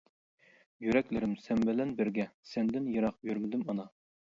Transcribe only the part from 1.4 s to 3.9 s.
سەن بىلەن بىرگە، سەندىن يىراق يۈرمىدىم ئانا.